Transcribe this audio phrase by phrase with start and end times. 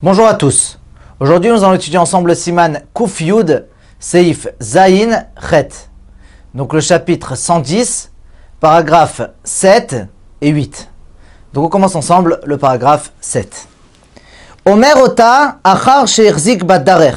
[0.00, 0.78] Bonjour à tous.
[1.18, 3.20] Aujourd'hui, nous allons étudier ensemble le Siman Kuf
[3.98, 5.70] Seif Zain Chet.
[6.54, 8.12] Donc le chapitre 110,
[8.60, 10.06] paragraphes 7
[10.40, 10.88] et 8.
[11.52, 13.66] Donc on commence ensemble le paragraphe 7.
[14.66, 17.16] Omer Ota Achar Sheirzik Badarer.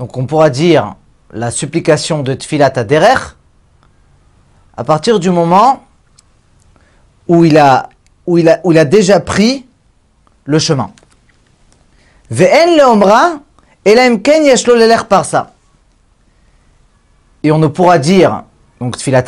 [0.00, 0.96] Donc on pourra dire
[1.32, 3.36] la supplication de Tfilat Aderer
[4.76, 5.84] à partir du moment
[7.28, 7.88] où il a
[8.84, 9.66] déjà pris
[10.44, 10.90] le chemin.
[17.42, 18.44] Et on ne pourra dire,
[18.80, 19.22] donc tfilat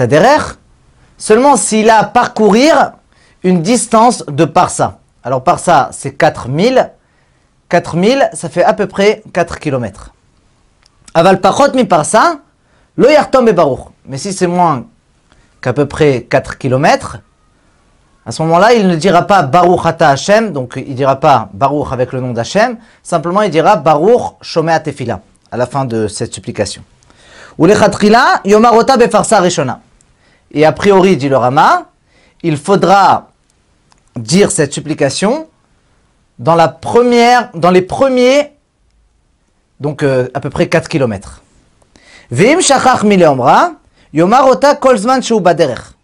[1.18, 2.92] seulement s'il a à parcourir
[3.42, 4.98] une distance de parsa.
[5.22, 6.92] Alors parsa, c'est 4000.
[7.68, 10.12] 4000, ça fait à peu près 4 km.
[11.14, 11.40] Aval
[11.74, 12.40] mi parsa,
[12.96, 13.48] lo yartom.
[14.06, 14.86] Mais si c'est moins
[15.60, 17.18] qu'à peu près 4 km,
[18.26, 21.92] à ce moment-là, il ne dira pas Baruch Ata Hashem, donc il dira pas Baruch
[21.92, 25.20] avec le nom d'Hashem, simplement il dira Baruch Shomea Tefila,
[25.52, 26.82] à la fin de cette supplication.
[27.56, 29.80] Ou Yomarota Yomarota Befarsa Rishona.
[30.50, 31.86] Et a priori, dit le Rama,
[32.42, 33.28] il faudra
[34.16, 35.46] dire cette supplication
[36.40, 38.54] dans la première, dans les premiers,
[39.78, 41.42] donc euh, à peu près 4 km.
[42.32, 43.74] Veim Shachach Mileomra,
[44.12, 45.95] Yomarota Kolzman Shu Baderech.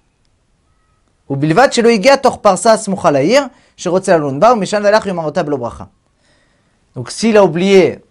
[6.95, 8.05] Donc s'il a oublié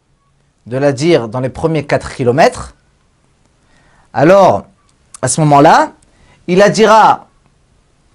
[0.65, 2.75] de la dire dans les premiers 4 km,
[4.13, 4.65] alors
[5.21, 5.93] à ce moment-là,
[6.47, 7.27] il la dira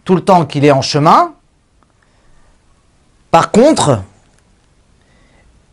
[0.04, 1.34] tout le temps qu'il est en chemin.
[3.30, 4.02] Par contre,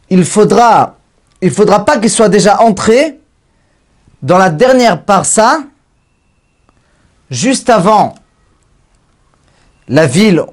[0.09, 0.97] il faudra,
[1.41, 3.19] il faudra pas qu'il soit déjà entré
[4.21, 5.59] dans la dernière parsa,
[7.29, 8.15] juste avant
[9.87, 10.43] la ville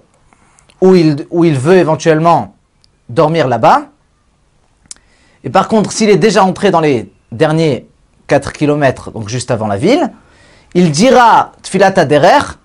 [0.81, 2.55] où il, où il veut éventuellement
[3.09, 3.87] dormir là-bas.
[5.45, 7.89] Et par contre, s'il est déjà entré dans les derniers
[8.27, 10.11] 4 km, donc juste avant la ville,
[10.75, 12.59] il dira Tfilat Aderer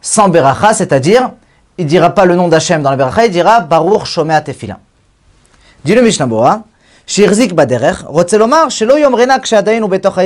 [0.00, 1.32] sans Beracha, c'est-à-dire,
[1.78, 4.78] il dira pas le nom d'Hachem dans la Beracha, il dira Baruch Shomea Tefila.
[5.84, 6.64] Dit le Mishnah Bora,
[7.06, 8.94] Shirzik Baderer, Rotzelomar, Shelo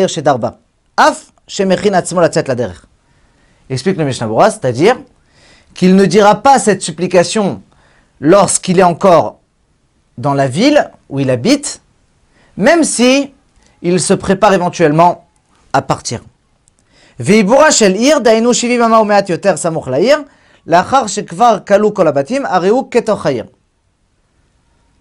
[0.09, 0.59] Shedarba,
[0.97, 2.81] Af Shemechin Atzmo Latzet Laderer.
[3.71, 4.97] Explique le Mishnah Bora, c'est-à-dire,
[5.75, 7.63] qu'il ne dira pas cette supplication
[8.21, 9.39] lorsqu'il est encore
[10.19, 11.81] dans la ville où il habite,
[12.57, 13.33] même si
[13.83, 15.27] il se prépare éventuellement
[15.73, 16.23] à partir.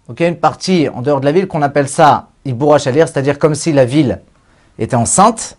[0.08, 2.80] Donc il y a une partie en dehors de la ville qu'on appelle ça Ibura
[2.80, 4.20] Shalir, c'est-à-dire comme si la ville
[4.80, 5.58] était enceinte.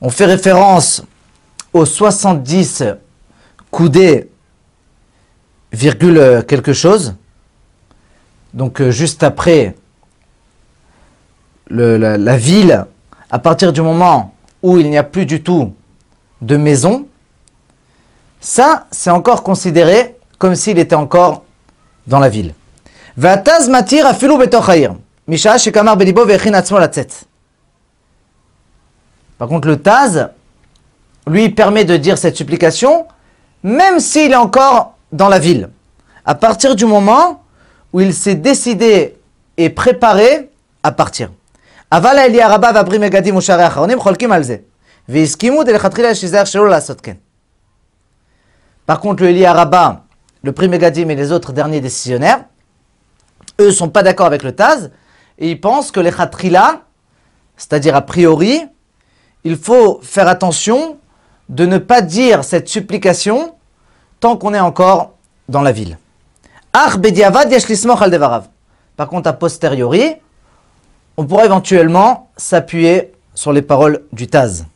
[0.00, 1.02] On fait référence
[1.72, 2.84] aux 70
[3.70, 4.30] coudé,
[5.72, 7.14] virgule euh, quelque chose.
[8.54, 9.76] Donc euh, juste après
[11.68, 12.84] la, ville,
[13.30, 15.72] à partir du moment où il n'y a plus du tout
[16.42, 17.06] de maison,
[18.40, 21.44] ça c'est encore considéré comme s'il était encore
[22.06, 22.54] dans la ville.
[29.38, 30.30] Par contre le Taz,
[31.26, 33.06] lui permet de dire cette supplication
[33.62, 35.70] même s'il est encore dans la ville.
[36.24, 37.42] À partir du moment
[37.92, 39.18] où il s'est décidé
[39.56, 40.50] et préparé
[40.82, 41.30] à partir.
[48.86, 50.04] Par contre, le Eli Araba,
[50.42, 52.44] le Pri Megadim et les autres derniers décisionnaires,
[53.60, 54.90] eux ne sont pas d'accord avec le Taz
[55.38, 56.82] et ils pensent que les Khatrila,
[57.56, 58.62] c'est-à-dire a priori,
[59.42, 60.99] il faut faire attention
[61.50, 63.54] de ne pas dire cette supplication
[64.20, 65.14] tant qu'on est encore
[65.48, 65.98] dans la ville.
[68.96, 70.14] Par contre, a posteriori,
[71.16, 74.66] on pourrait éventuellement s'appuyer sur les paroles du Taz.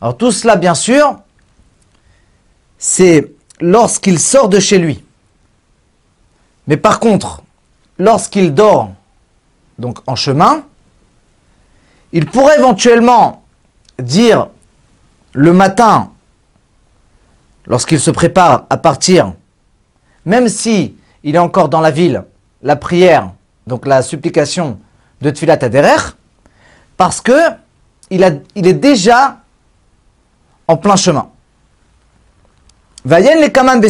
[0.00, 1.20] Alors tout cela, bien sûr,
[2.78, 3.32] c'est
[3.62, 5.02] lorsqu'il sort de chez lui.
[6.66, 7.42] Mais par contre,
[7.98, 8.90] lorsqu'il dort,
[9.78, 10.64] donc en chemin,
[12.12, 13.42] il pourrait éventuellement
[13.98, 14.48] dire
[15.32, 16.10] le matin,
[17.66, 19.32] lorsqu'il se prépare à partir,
[20.26, 22.24] même si il est encore dans la ville,
[22.62, 23.30] la prière,
[23.66, 24.78] donc la supplication
[25.20, 26.14] de Tfilat Aderer,
[26.96, 27.38] parce que
[28.10, 29.38] il, a, il est déjà
[30.68, 31.31] en plein chemin.
[33.04, 33.80] Le kaman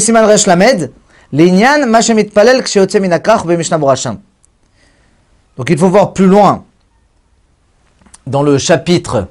[5.56, 6.64] Donc il faut voir plus loin.
[8.26, 9.28] Dans le chapitre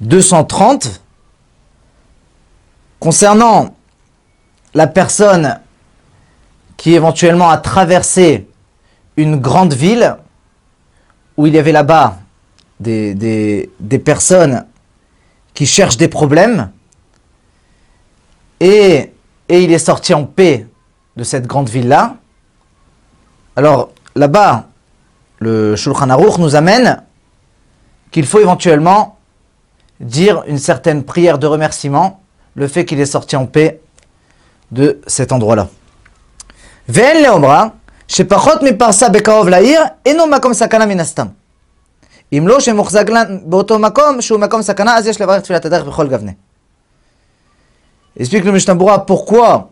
[0.00, 1.02] 230
[2.98, 3.74] concernant
[4.74, 5.60] la personne
[6.76, 8.48] qui éventuellement a traversé
[9.16, 10.16] une grande ville
[11.36, 12.18] où il y avait là-bas
[12.80, 13.70] des,
[14.04, 14.66] personnes
[15.54, 16.70] qui cherchent des problèmes
[18.65, 19.13] et,
[19.49, 20.67] et il est sorti en paix
[21.15, 22.15] de cette grande ville-là.
[23.55, 24.65] Alors là-bas,
[25.39, 27.03] le Shulchan Aruch nous amène
[28.11, 29.17] qu'il faut éventuellement
[29.99, 32.21] dire une certaine prière de remerciement,
[32.55, 33.81] le fait qu'il est sorti en paix
[34.71, 35.67] de cet endroit-là.
[36.87, 37.73] Ve'en leomra,
[38.07, 41.29] shepachot miparsa bekarov la'ir, eno makom sakana minastam.
[42.37, 43.05] אם לא שמוחזק
[43.45, 46.31] באותו מקום, שהוא מקום סכנה, אז יש לברך תפילת הדרך בכל גבנה.
[48.16, 49.70] Explique le Mishnah pourquoi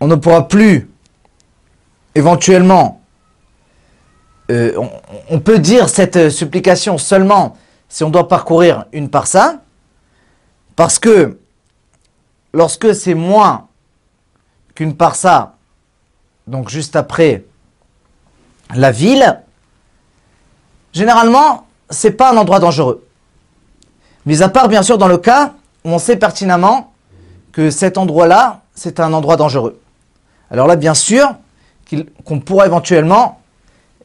[0.00, 0.88] on ne pourra plus
[2.14, 3.00] éventuellement
[4.50, 4.72] euh,
[5.28, 7.58] on, peut dire cette supplication seulement
[7.88, 9.60] si on doit parcourir une parsa,
[10.74, 11.38] parce que
[12.54, 13.66] lorsque c'est moins
[14.74, 15.56] qu'une parsa,
[16.46, 17.44] donc juste après
[18.74, 19.42] la ville,
[20.94, 23.06] généralement, c'est pas un endroit dangereux.
[24.24, 25.54] Mis à part, bien sûr, dans le cas
[25.84, 26.92] on sait pertinemment
[27.52, 29.80] que cet endroit-là, c'est un endroit dangereux.
[30.50, 31.34] Alors là, bien sûr,
[32.24, 33.40] qu'on pourra éventuellement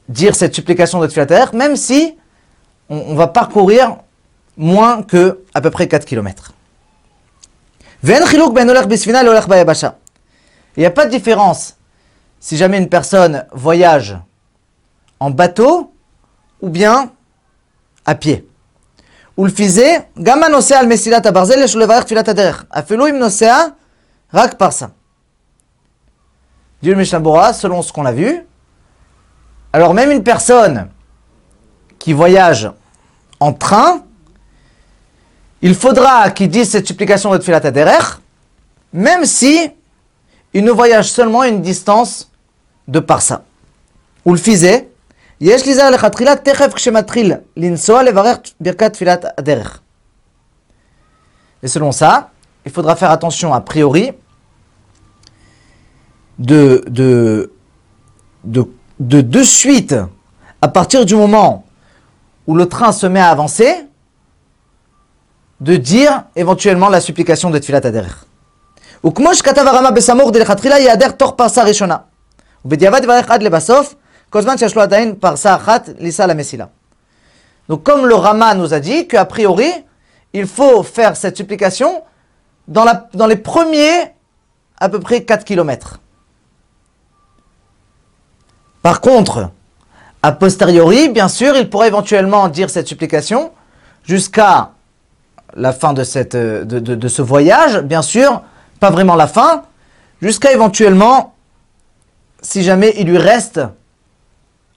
[0.09, 2.17] dire cette supplication de Tfilater, même si
[2.89, 3.97] on, va parcourir
[4.57, 6.53] moins que à peu près 4 km.
[10.75, 11.77] Il n'y a pas de différence
[12.39, 14.17] si jamais une personne voyage
[15.19, 15.93] en bateau
[16.61, 17.11] ou bien
[18.05, 18.45] à pied.
[19.35, 22.65] Ou le faisait, gamma nosea al mesilat abarzel le levarech tfilat aderech.
[22.69, 23.75] Afelo im nosea
[24.31, 24.91] rak parsa.
[26.81, 28.45] Dit le selon ce qu'on a vu.
[29.71, 30.89] Alors même une personne
[31.97, 32.69] qui voyage
[33.39, 34.03] en train,
[35.61, 38.19] il faudra qu'il dise cette supplication de tfilat aderech,
[38.91, 39.71] même si
[40.53, 42.29] il ne voyage seulement une distance
[42.87, 43.43] de parsa.
[44.25, 44.39] Ou le
[45.40, 45.82] faisait,
[51.62, 52.30] et selon ça,
[52.64, 54.12] il faudra faire attention a priori
[56.38, 57.52] de de,
[58.44, 58.68] de,
[59.00, 59.96] de, de suite,
[60.62, 61.64] à partir du moment
[62.46, 63.74] où le train se met à avancer,
[65.60, 68.24] de dire éventuellement la supplication de Tfilat Aderer.
[69.04, 71.96] וכמו שכתב הרמה בסמוך דלכתחילה ייעדר תוך פרסה ראשונה.
[72.64, 73.94] ובדיעבד יברך עד לבסוף
[77.69, 79.71] donc comme le Rama nous a dit qu'a priori,
[80.33, 82.03] il faut faire cette supplication
[82.67, 84.13] dans, la, dans les premiers
[84.79, 85.99] à peu près 4 km.
[88.81, 89.49] Par contre,
[90.21, 93.51] a posteriori, bien sûr, il pourrait éventuellement dire cette supplication
[94.03, 94.71] jusqu'à
[95.55, 98.41] la fin de, cette, de, de, de, ce voyage, bien sûr,
[98.79, 99.63] pas vraiment la fin,
[100.21, 101.35] jusqu'à éventuellement,
[102.41, 103.61] si jamais il lui reste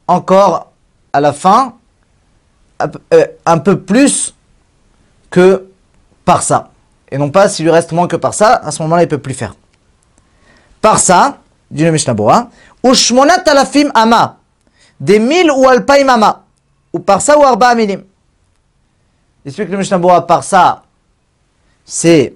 [0.07, 0.73] encore
[1.13, 1.75] à la fin
[2.83, 4.35] euh, un peu plus
[5.31, 5.69] que
[6.25, 6.71] par ça.
[7.11, 9.11] Et non pas s'il lui reste moins que par ça, à ce moment-là, il ne
[9.11, 9.55] peut plus faire.
[10.81, 11.39] Par ça,
[11.71, 12.51] dit le Mishnah Bora,
[12.85, 14.39] Ushmonat alafim ama,
[15.01, 16.45] des mille ou alpaim ama,
[16.93, 18.03] ou par ça ou arba milim.
[19.45, 20.83] Il explique le Mishnah Bora, par ça,
[21.85, 22.35] c'est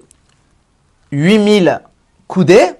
[1.11, 1.81] 8000
[2.27, 2.71] coudées,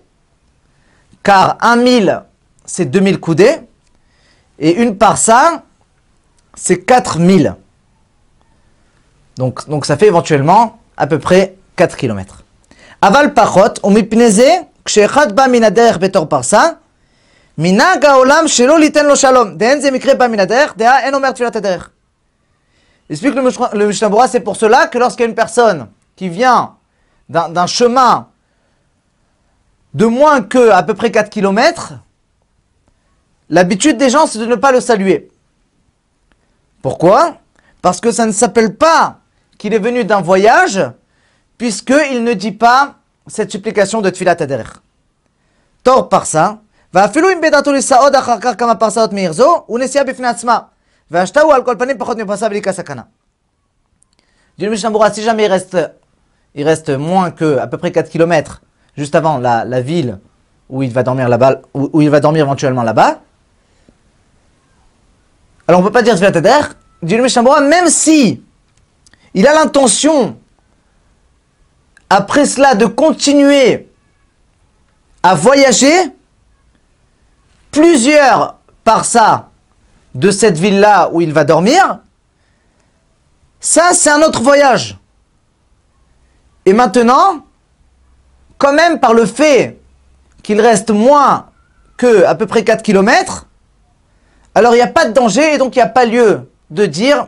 [1.21, 2.23] car 1000,
[2.65, 3.59] c'est 2000 coudées,
[4.60, 5.62] et une par ça,
[6.54, 7.56] c'est 4000.
[9.36, 12.42] Donc, donc ça fait éventuellement à peu près 4 km.
[13.02, 16.62] Aval pachot, ou mipneze, כשאחד בא מן הדרך בתור פרסה,
[17.58, 19.56] מנהג העולם שלא ליתן לו שלום.
[19.56, 21.90] דהן זה מקרה בא מן הדרך, דעה אין אומר תפילת הדרך.
[23.12, 25.86] Explique le Mishnah c'est pour cela que lorsqu'il y a une personne
[26.16, 26.74] qui vient
[27.28, 28.26] d'un chemin
[29.94, 31.94] de moins que à peu près 4 km,
[33.51, 35.29] L'habitude des gens, c'est de ne pas le saluer.
[36.81, 37.35] Pourquoi?
[37.81, 39.17] Parce que ça ne s'appelle pas
[39.57, 40.81] qu'il est venu d'un voyage,
[41.57, 42.95] puisqu'il ne dit pas
[43.27, 44.79] cette supplication de Tfilat Aderer.
[45.83, 46.61] Tort par ça.
[54.57, 55.77] Dieu si jamais il reste,
[56.55, 58.61] il reste moins que à peu près 4 km
[58.95, 60.19] juste avant la, ville
[60.69, 63.21] où il va dormir là-bas, où, où il va dormir éventuellement là-bas,
[65.71, 66.67] alors on ne peut pas dire Tfilat
[67.01, 68.43] dit le même si
[69.33, 70.37] il a l'intention,
[72.09, 73.87] après cela, de continuer
[75.23, 75.93] à voyager,
[77.71, 79.51] plusieurs par ça
[80.13, 81.99] de cette ville-là où il va dormir,
[83.61, 84.99] ça c'est un autre voyage.
[86.65, 87.45] Et maintenant,
[88.57, 89.79] quand même par le fait
[90.43, 91.47] qu'il reste moins
[91.95, 93.47] que à peu près 4 km,
[94.55, 96.85] alors il n'y a pas de danger et donc il n'y a pas lieu de
[96.85, 97.27] dire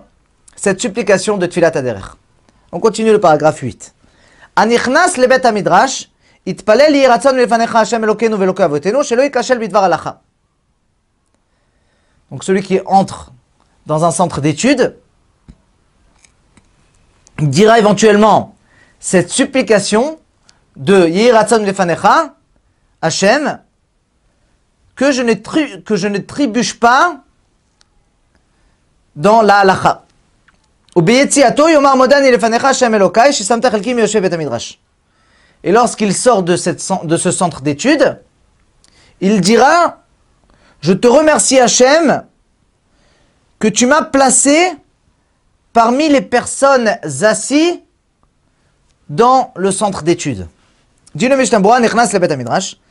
[0.55, 2.17] cette supplication de Tfilat Aderer.
[2.71, 3.93] On continue le paragraphe 8.
[4.55, 5.41] Anichnas lebet
[6.45, 10.21] itpalel lefanecha Hashem ve'Elokei avotenu shelo yikashel bidvar halacha.
[12.31, 13.31] Donc celui qui entre
[13.85, 14.97] dans un centre d'études
[17.39, 18.55] dira éventuellement
[18.99, 20.19] cette supplication
[20.75, 22.35] de Yiratzon lefanecha
[23.01, 23.59] Hashem
[24.95, 27.23] que je ne, que je ne trébuche pas
[29.15, 30.03] dans la halacha.
[35.63, 38.21] Et lorsqu'il sort de, cette, de ce centre d'études,
[39.21, 40.03] il dira
[40.81, 42.25] Je te remercie Hachem
[43.59, 44.73] que tu m'as placé
[45.71, 47.79] parmi les personnes assises
[49.09, 50.47] dans le centre d'études.
[51.15, 52.82] Le.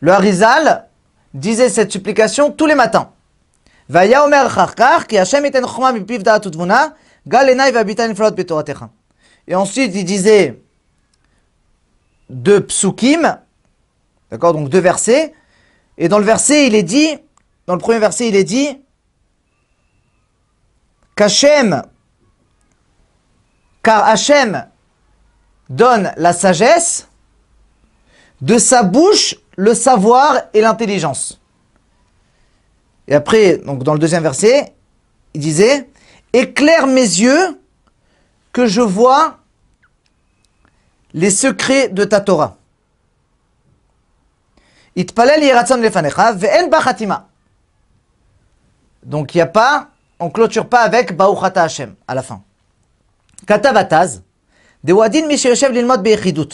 [0.00, 0.88] Le Harizal
[1.34, 3.12] disait cette supplication tous les matins.
[9.46, 10.62] Et ensuite, il disait
[12.28, 13.38] deux psukim,
[14.30, 15.34] d'accord, donc deux versets.
[15.96, 17.16] Et dans le verset, il est dit,
[17.66, 18.82] dans le premier verset, il est dit,
[21.16, 21.82] qu'Hachem,
[23.82, 24.66] car Hachem
[25.68, 27.08] donne la sagesse,
[28.40, 31.40] de sa bouche le savoir et l'intelligence.
[33.08, 34.74] Et après, dans le deuxième verset,
[35.34, 35.88] il disait
[36.32, 37.60] Éclaire mes yeux
[38.52, 39.38] que je vois
[41.14, 42.56] les secrets de ta Torah.
[49.04, 49.88] Donc il n'y a pas,
[50.20, 52.42] on clôture pas avec Ba'uchata Hashem à la fin.
[53.46, 54.22] Katavataz,
[54.85, 56.53] דוודין מי שיושב ללמוד ביחידות.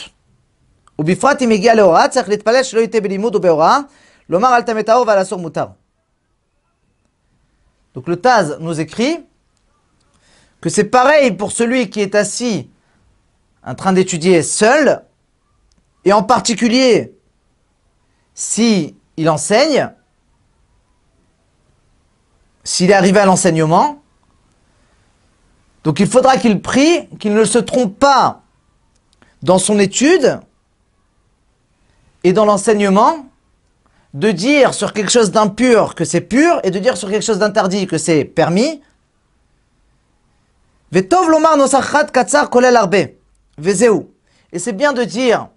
[1.00, 3.80] ובפרט אם הגיע להוראה, צריך להתפלל שלא יטעה בלימוד ובהוראה,
[4.30, 5.66] לומר אל תמא טהור ועל אסור מותר.
[7.96, 9.26] Donc le Taz nous écrit
[10.62, 12.70] que c'est pareil pour celui qui est assis
[13.66, 15.04] en train d'étudier seul,
[16.06, 17.14] et en particulier
[18.34, 19.92] si il enseigne,
[22.64, 24.02] s'il est arrivé à l'enseignement,
[25.85, 28.41] donc il faudra qu'il prie, qu'il ne se trompe pas
[29.43, 30.41] dans son étude
[32.25, 33.27] et dans l'enseignement,
[34.15, 37.39] de dire sur quelque chose d'impur que c'est pur et de dire sur quelque chose
[37.39, 38.81] d'interdit que c'est permis.
[40.93, 41.03] Et
[44.59, 45.49] c'est bien de dire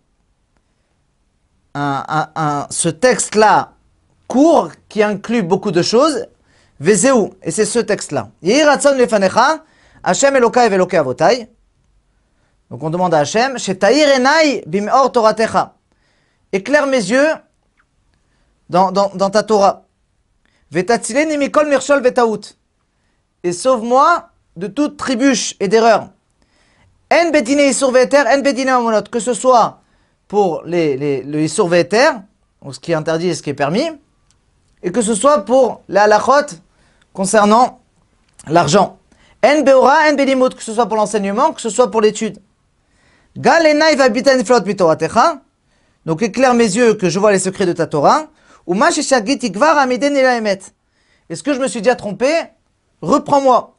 [1.75, 3.73] ce texte-là
[4.27, 6.25] court qui inclut beaucoup de choses.
[6.83, 6.95] Et
[7.51, 8.29] c'est ce texte-là.
[10.07, 11.49] Hashem Elokai Elokai Avotai.
[12.71, 15.73] Donc on demande à Hashem, Shetair Enai Bimor Toratecha.
[16.53, 17.27] Éclaire mes yeux
[18.69, 19.83] dans, dans, dans ta Torah.
[23.43, 26.07] Et sauve-moi de toute tribuche et d'erreur.
[27.09, 29.01] Amonot.
[29.11, 29.81] Que ce soit
[30.29, 33.89] pour les, les, le ce qui est interdit et ce qui est permis,
[34.81, 36.55] et que ce soit pour la halachot
[37.11, 37.81] concernant
[38.47, 38.96] l'argent.
[39.43, 42.39] En beora, en que ce soit pour l'enseignement, que ce soit pour l'étude.
[46.05, 48.27] Donc éclaire mes yeux que je vois les secrets de ta Torah.
[51.29, 52.31] Est-ce que je me suis déjà trompé?
[53.01, 53.75] Reprends-moi.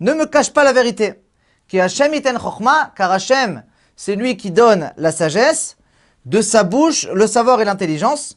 [0.00, 1.22] Ne me cache pas la vérité.
[1.68, 3.62] Ki Hashem iten chokhma, car Hashem,
[3.96, 5.78] c'est lui qui donne la sagesse,
[6.26, 8.36] de sa bouche, le savoir et l'intelligence.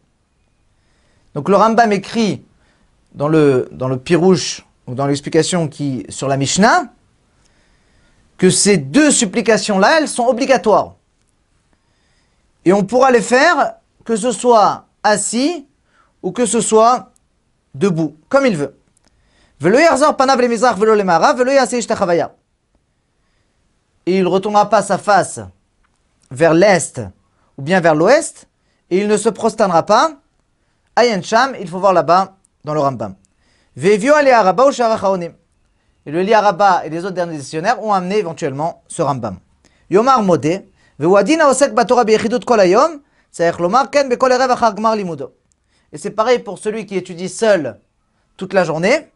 [1.33, 2.43] Donc le Rambam écrit
[3.13, 6.93] dans le, dans Pirouche, ou dans l'explication qui sur la Mishnah,
[8.37, 10.95] que ces deux supplications-là, elles sont obligatoires.
[12.65, 15.67] Et on pourra les faire que ce soit assis
[16.23, 17.11] ou que ce soit
[17.75, 18.75] debout, comme il veut.
[24.05, 25.39] Et il ne retournera pas sa face
[26.31, 27.01] vers l'est
[27.57, 28.47] ou bien vers l'ouest,
[28.89, 30.20] et il ne se prosternera pas.
[30.95, 33.15] Ayen Sham, il faut voir là-bas, dans le Rambam.
[33.75, 35.33] Vevio Ali Araba ou Sharachaonim.
[36.05, 39.37] Et le Liaraba et les autres derniers dictionnaires ont amené éventuellement ce Rambam.
[39.89, 45.33] Yomar Modé, Vewadina Osek Batora Bechidut Kolayom, c'est Lomar Ken Bekol Erev Achar Gmar Limudo.
[45.93, 47.79] Et c'est pareil pour celui qui étudie seul
[48.35, 49.11] toute la journée,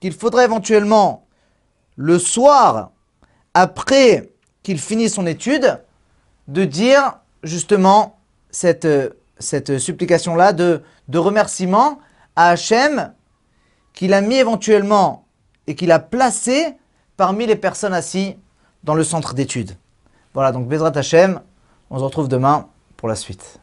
[0.00, 1.26] qu'il faudrait éventuellement
[1.96, 2.90] le soir,
[3.54, 4.32] après
[4.62, 5.80] qu'il finisse son étude,
[6.48, 8.18] de dire justement
[8.50, 8.86] cette,
[9.42, 11.98] cette supplication-là de, de remerciement
[12.36, 13.12] à Hachem
[13.92, 15.26] qu'il a mis éventuellement
[15.66, 16.74] et qu'il a placé
[17.16, 18.34] parmi les personnes assises
[18.84, 19.76] dans le centre d'études.
[20.34, 21.40] Voilà, donc Bezrat Hachem,
[21.90, 23.60] on se retrouve demain pour la suite.